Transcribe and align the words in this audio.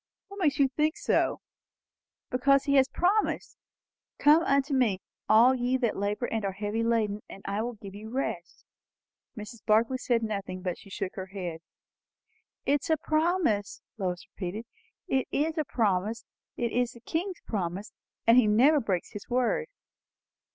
"What 0.29 0.39
makes 0.39 0.57
you 0.57 0.67
think 0.67 0.97
so?" 0.97 1.41
"Because 2.31 2.63
he 2.63 2.73
has 2.73 2.87
promised. 2.87 3.55
'Come 4.17 4.41
unto 4.41 4.73
me, 4.73 4.99
all 5.29 5.53
ye 5.53 5.77
that 5.77 5.95
labour 5.95 6.25
and 6.25 6.43
are 6.43 6.53
heavy 6.53 6.81
laden, 6.81 7.21
and 7.29 7.43
I 7.45 7.61
will 7.61 7.75
give 7.75 7.93
you 7.93 8.09
rest.'" 8.09 8.65
Mrs. 9.37 9.63
Barclay 9.63 9.97
said 9.97 10.23
nothing, 10.23 10.63
but 10.63 10.79
she 10.79 10.89
shook 10.89 11.13
her 11.13 11.27
head. 11.27 11.59
"It 12.65 12.81
is 12.81 12.89
a 12.89 12.97
promise," 12.97 13.83
Lois 13.99 14.25
repeated. 14.33 14.65
"It 15.07 15.27
is 15.31 15.55
a 15.59 15.65
PROMISE. 15.65 16.25
It 16.57 16.71
is 16.71 16.93
the 16.93 17.01
King's 17.01 17.41
promise; 17.45 17.93
and 18.25 18.37
he 18.37 18.47
never 18.47 18.79
breaks 18.79 19.11
his 19.11 19.29
word." 19.29 19.67